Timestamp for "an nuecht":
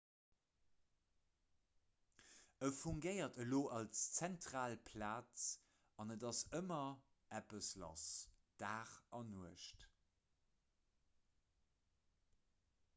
9.21-9.89